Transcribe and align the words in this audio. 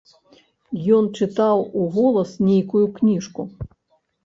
Ён 0.99 1.09
чытаў 1.17 1.61
уголас 1.83 2.33
нейкую 2.49 2.83
кніжку. 2.99 3.41